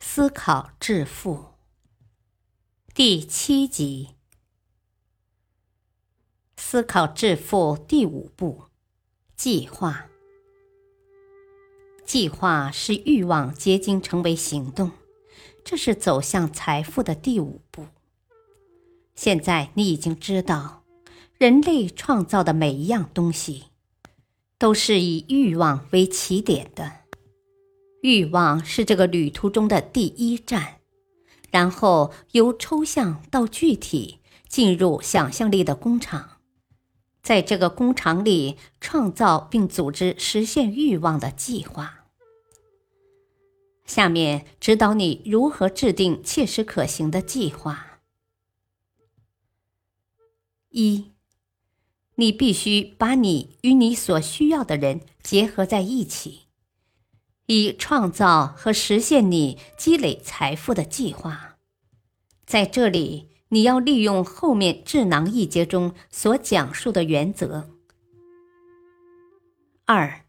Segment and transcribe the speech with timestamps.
[0.00, 1.46] 思考致富，
[2.94, 4.10] 第七集。
[6.56, 8.64] 思考致富第五步：
[9.36, 10.06] 计划。
[12.04, 14.92] 计划是欲望结晶成为行动，
[15.64, 17.88] 这是走向财富的第五步。
[19.16, 20.84] 现在你已经知道，
[21.36, 23.64] 人类创造的每一样东西，
[24.58, 27.07] 都是以欲望为起点的。
[28.02, 30.80] 欲望是这个旅途中的第一站，
[31.50, 36.40] 然后由抽象到具体，进入想象力的工厂，
[37.22, 42.04] 在这个工厂里创造并组织实现欲望的计划。
[43.84, 48.00] 下面指导你如何制定切实可行的计划。
[50.68, 51.12] 一，
[52.16, 56.47] 你必须把你与你所需要的人结合在一起。
[57.50, 61.56] 以创造和实现你积累财富的计划，
[62.44, 67.70] 在这里你要利用后面智囊一节中所讲述的原则。
[69.86, 70.26] 二，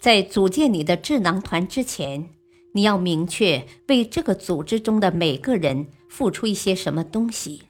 [0.00, 2.30] 在组建你的智囊团之前，
[2.74, 7.68] 你要明确为这个组织中的每个人付出一些什么东西，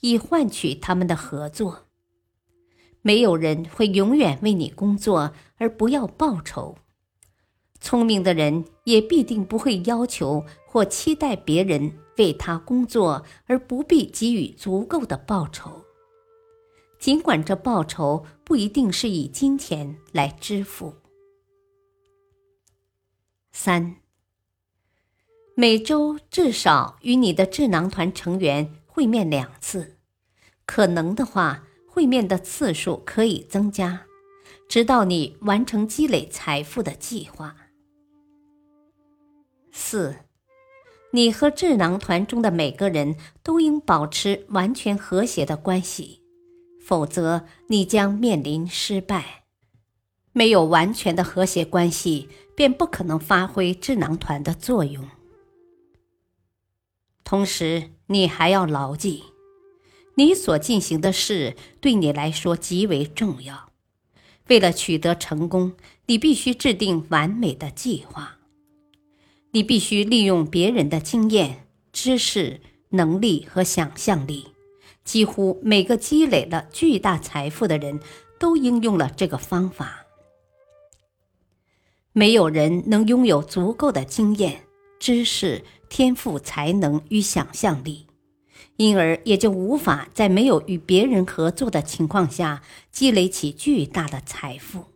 [0.00, 1.84] 以换取他们的合作。
[3.02, 6.78] 没有人会永远为你工作而不要报酬。
[7.84, 15.84] 聪明的人也必定不会要求或期待别人为他工作而不必给予足够的报酬，
[16.98, 20.94] 尽管这报酬不一定是以金钱来支付。
[23.52, 23.96] 三，
[25.54, 29.98] 每周至少与你的智囊团成员会面两次，
[30.64, 34.06] 可能的话，会面的次数可以增加，
[34.66, 37.54] 直到你完成积累财富的计划。
[39.76, 40.14] 四，
[41.10, 46.22] 你和智囊团中的每个人都应保持完全和谐的关系，
[46.80, 49.42] 否则你将面临失败。
[50.32, 55.08] 没有完全的和谐关系，便不可能发挥智囊团的作用。
[57.24, 59.24] 同时，你还要牢记，
[60.14, 63.72] 你所进行的事对你来说极为重要。
[64.46, 65.74] 为了取得成功，
[66.06, 68.38] 你必须制定完美的计划。
[69.54, 74.48] 你必须利用别人的经验、知识、能力和想象力。
[75.04, 78.00] 几乎每个积累了巨大财富的人
[78.40, 80.06] 都应用了这个方法。
[82.12, 84.62] 没有人能拥有足够的经验、
[84.98, 88.06] 知识、天赋、才能与想象力，
[88.76, 94.86] 因而也就无法在没有与别人合作的情况下积累起巨大的财富。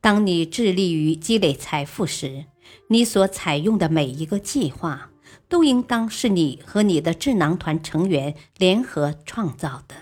[0.00, 2.44] 当你致力于积累财富时，
[2.88, 5.10] 你所采用的每一个计划，
[5.48, 9.94] 都应当是你和你的智囊团成员联合创造的。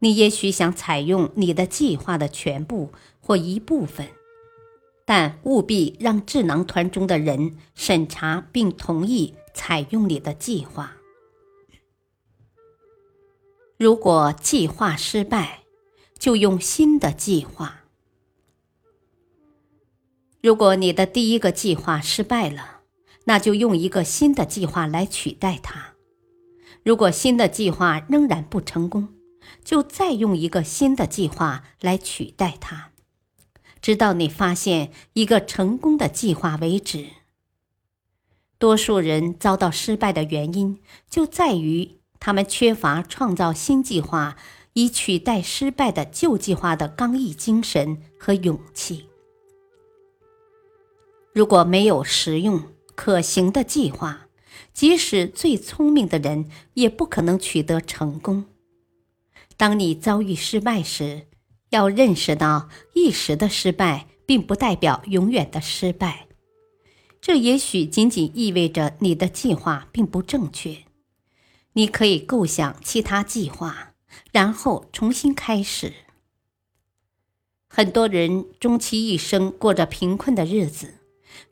[0.00, 4.08] 你也许想采用你的计划的全部或一部分，
[5.04, 10.96] 但务必让智囊团中的人审查并同意采用你的计划。
[13.76, 15.64] 如果计划失败，
[16.18, 17.79] 就用新的计划。
[20.42, 22.80] 如果你的第一个计划失败了，
[23.24, 25.94] 那就用一个新的计划来取代它。
[26.82, 29.10] 如果新的计划仍然不成功，
[29.62, 32.92] 就再用一个新的计划来取代它，
[33.82, 37.04] 直到你发现一个成功的计划为止。
[38.58, 44.36] 多数人遭到失败的原因就在于他们缺乏创造新计划
[44.72, 49.09] 以取代失败的旧计划的刚毅精神和勇气。
[51.32, 54.26] 如果没有实用可行的计划，
[54.72, 58.46] 即使最聪明的人也不可能取得成功。
[59.56, 61.26] 当你遭遇失败时，
[61.70, 66.26] 要认识到一时的失败并不代表永远的失败。
[67.20, 70.78] 这也许仅仅意味着你的计划并不正确。
[71.74, 73.92] 你可以构想其他计划，
[74.32, 75.92] 然后重新开始。
[77.68, 80.94] 很多人终其一生过着贫困的日子。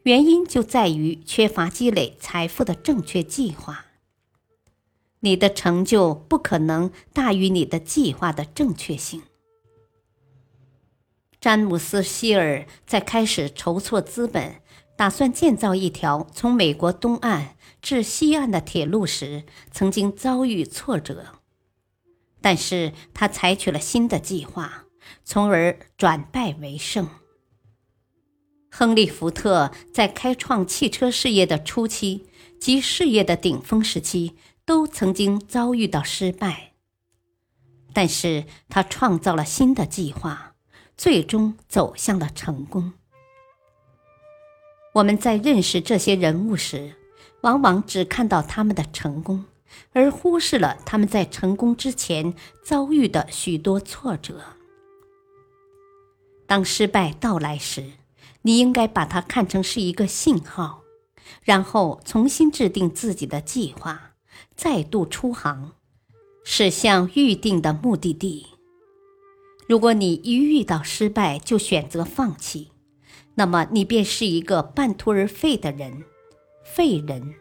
[0.03, 3.87] 原因就在于缺乏积累财富的正确计划。
[5.21, 9.23] 你的成就不可能大于你的计划的正确性。
[11.41, 14.57] 詹姆斯·希尔在开始筹措资本，
[14.97, 21.41] 打算建造一条从美国东岸至西岸的铁路时，曾经遭遇挫折，
[22.41, 24.87] 但是他采取了新的计划，
[25.25, 27.09] 从而转败为胜。
[28.79, 32.29] 亨利·福特在开创汽车事业的初期
[32.61, 36.75] 及事业的顶峰时期，都曾经遭遇到失败，
[37.93, 40.55] 但是他创造了新的计划。
[40.97, 42.93] 最终走向了成功。
[44.95, 46.95] 我们在认识这些人物时，
[47.43, 49.45] 往往只看到他们的成功，
[49.93, 52.33] 而忽视了他们在成功之前
[52.63, 54.41] 遭遇的许多挫折。
[56.47, 57.85] 当失败到来时，
[58.43, 60.83] 你应该把它看成是一个信号，
[61.43, 64.13] 然后重新制定自己的计划，
[64.55, 65.73] 再度出航，
[66.45, 68.47] 驶向预定的目的地。
[69.69, 72.71] 如果你一遇到失败就选择放弃，
[73.35, 76.05] 那么你便是一个半途而废的人，
[76.65, 77.35] 废人。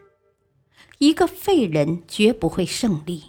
[0.98, 3.22] 一个废人绝不会胜利，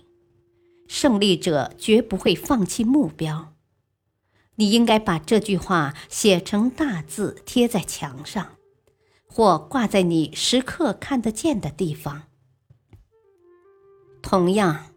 [0.88, 3.54] 胜利者绝不会放弃目标。
[4.59, 8.57] 你应该把这句话写成大字贴在墙上，
[9.25, 12.23] 或挂在你时刻看得见的地方。
[14.21, 14.88] 同样，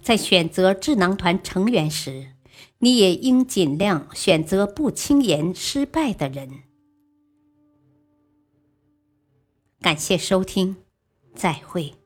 [0.00, 2.28] 在选择智囊团成员时。
[2.78, 6.64] 你也应尽量选择不轻言失败的人。
[9.80, 10.76] 感谢收听，
[11.34, 12.01] 再会。